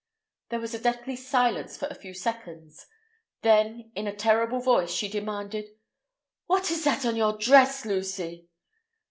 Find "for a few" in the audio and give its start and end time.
1.77-2.15